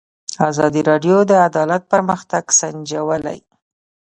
[0.49, 3.39] ازادي راډیو د عدالت پرمختګ سنجولی.